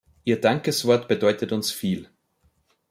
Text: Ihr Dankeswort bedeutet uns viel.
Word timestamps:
Ihr 0.23 0.41
Dankeswort 0.41 1.07
bedeutet 1.07 1.51
uns 1.51 1.71
viel. 1.71 2.09